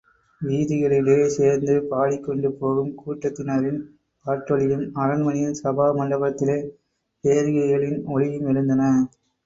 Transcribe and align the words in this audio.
வீதிகளிலே, 0.41 1.17
சேர்ந்து 1.27 1.73
பாடிக் 1.89 2.23
கொண்டு 2.23 2.51
போகும் 2.53 2.91
கூட்டத்தினரின் 3.01 3.79
பாட்டொலியும், 4.25 4.85
அரண்மனையின் 4.95 5.59
சபா 5.63 5.87
மண்டபத்திலே 5.99 6.59
பேரிகைகளின் 7.23 7.99
ஒலியும் 8.07 8.47
எழுந்தன. 8.47 8.83